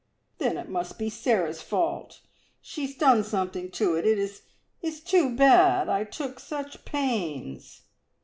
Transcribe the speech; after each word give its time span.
"Then 0.39 0.57
it 0.57 0.67
must 0.67 0.97
be 0.97 1.11
Sarah's 1.11 1.61
fault. 1.61 2.21
She 2.59 2.87
has 2.87 2.95
done 2.95 3.23
something 3.23 3.69
to 3.73 3.93
it. 3.93 4.03
It 4.03 4.17
is 4.17 5.01
too 5.01 5.35
bad 5.35 5.89
I 5.89 6.05
took 6.05 6.39
such 6.39 6.85
pains!" 6.85 7.83